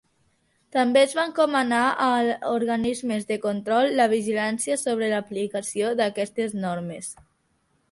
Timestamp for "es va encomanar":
1.07-1.81